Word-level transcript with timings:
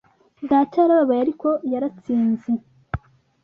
data 0.49 0.75
yarababaye, 0.81 1.21
ariko 1.25 1.47
yaratsinze 1.73 2.49